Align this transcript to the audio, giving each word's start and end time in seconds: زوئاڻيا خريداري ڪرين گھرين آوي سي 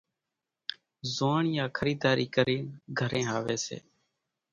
زوئاڻيا 1.13 1.65
خريداري 1.77 2.25
ڪرين 2.35 2.63
گھرين 2.99 3.27
آوي 3.37 3.57
سي 3.65 3.77